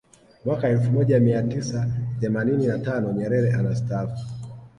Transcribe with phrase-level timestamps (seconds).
[0.45, 1.87] Mwaka elfu moja mia tisa
[2.19, 4.27] themanini na tano Nyerere anastaafu